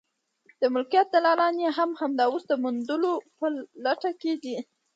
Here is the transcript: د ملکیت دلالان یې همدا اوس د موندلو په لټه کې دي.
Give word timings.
د 0.61 0.63
ملکیت 0.73 1.07
دلالان 1.11 1.55
یې 1.63 1.69
همدا 2.01 2.25
اوس 2.29 2.43
د 2.47 2.53
موندلو 2.63 3.13
په 3.37 3.45
لټه 3.85 4.11
کې 4.21 4.33
دي. 4.43 4.57